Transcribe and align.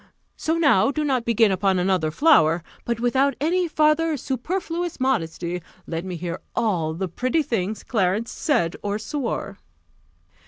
So 0.35 0.57
now 0.57 0.89
do 0.89 1.03
not 1.03 1.25
begin 1.25 1.51
upon 1.51 1.77
another 1.77 2.09
flower; 2.09 2.63
but, 2.85 2.99
without 2.99 3.35
any 3.39 3.67
farther 3.67 4.17
superfluous 4.17 4.99
modesty, 4.99 5.61
let 5.85 6.03
me 6.03 6.15
hear 6.15 6.39
all 6.55 6.95
the 6.95 7.07
pretty 7.07 7.43
things 7.43 7.83
Clarence 7.83 8.31
said 8.31 8.75
or 8.81 8.97
swore." 8.97 9.59